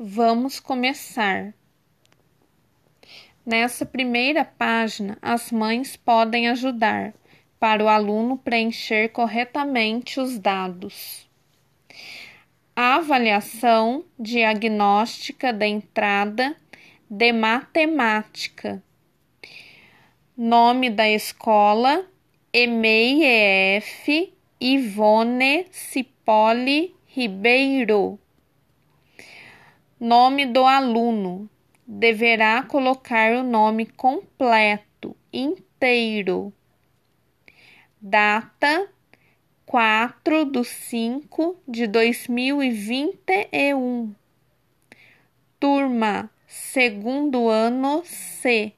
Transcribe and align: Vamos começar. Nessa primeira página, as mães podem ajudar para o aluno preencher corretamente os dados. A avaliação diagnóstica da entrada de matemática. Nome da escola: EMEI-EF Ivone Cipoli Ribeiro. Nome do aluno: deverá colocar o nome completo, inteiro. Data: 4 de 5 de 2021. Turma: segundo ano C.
Vamos 0.00 0.60
começar. 0.60 1.52
Nessa 3.44 3.84
primeira 3.84 4.44
página, 4.44 5.18
as 5.20 5.50
mães 5.50 5.96
podem 5.96 6.46
ajudar 6.46 7.12
para 7.58 7.82
o 7.82 7.88
aluno 7.88 8.38
preencher 8.38 9.08
corretamente 9.08 10.20
os 10.20 10.38
dados. 10.38 11.28
A 12.76 12.94
avaliação 12.94 14.04
diagnóstica 14.16 15.52
da 15.52 15.66
entrada 15.66 16.54
de 17.10 17.32
matemática. 17.32 18.80
Nome 20.36 20.90
da 20.90 21.10
escola: 21.10 22.06
EMEI-EF 22.52 24.32
Ivone 24.60 25.66
Cipoli 25.72 26.94
Ribeiro. 27.04 28.16
Nome 30.00 30.46
do 30.46 30.64
aluno: 30.64 31.50
deverá 31.84 32.62
colocar 32.62 33.32
o 33.32 33.42
nome 33.42 33.84
completo, 33.84 35.16
inteiro. 35.32 36.52
Data: 38.00 38.88
4 39.66 40.44
de 40.44 40.62
5 40.62 41.56
de 41.66 41.88
2021. 41.88 44.14
Turma: 45.58 46.30
segundo 46.46 47.48
ano 47.48 48.04
C. 48.04 48.72